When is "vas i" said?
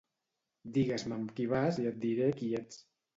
1.51-1.85